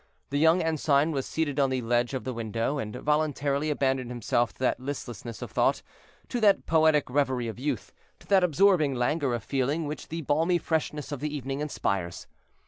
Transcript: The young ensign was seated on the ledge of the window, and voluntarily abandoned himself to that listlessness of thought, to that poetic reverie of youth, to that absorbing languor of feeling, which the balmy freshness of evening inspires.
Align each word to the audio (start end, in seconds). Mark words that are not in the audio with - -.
The 0.31 0.39
young 0.39 0.63
ensign 0.63 1.11
was 1.11 1.27
seated 1.27 1.59
on 1.59 1.69
the 1.69 1.83
ledge 1.83 2.15
of 2.15 2.23
the 2.23 2.33
window, 2.33 2.79
and 2.79 2.95
voluntarily 2.95 3.69
abandoned 3.69 4.09
himself 4.09 4.51
to 4.53 4.57
that 4.61 4.79
listlessness 4.79 5.43
of 5.43 5.51
thought, 5.51 5.83
to 6.29 6.41
that 6.41 6.65
poetic 6.65 7.07
reverie 7.07 7.47
of 7.47 7.59
youth, 7.59 7.93
to 8.17 8.25
that 8.25 8.43
absorbing 8.43 8.95
languor 8.95 9.35
of 9.35 9.43
feeling, 9.43 9.85
which 9.85 10.07
the 10.07 10.23
balmy 10.23 10.57
freshness 10.57 11.11
of 11.11 11.23
evening 11.23 11.59
inspires. 11.59 12.25